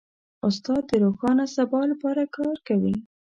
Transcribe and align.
استاد 0.47 0.81
د 0.87 0.91
روښانه 1.03 1.45
سبا 1.55 1.81
لپاره 1.91 2.23
کار 2.37 2.55
کوي. 2.67 2.95